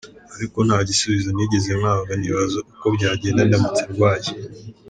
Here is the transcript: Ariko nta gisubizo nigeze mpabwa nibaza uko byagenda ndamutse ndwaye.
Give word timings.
Ariko 0.35 0.57
nta 0.67 0.77
gisubizo 0.89 1.29
nigeze 1.31 1.69
mpabwa 1.81 2.13
nibaza 2.19 2.57
uko 2.71 2.85
byagenda 2.95 3.41
ndamutse 3.47 3.81
ndwaye. 3.89 4.31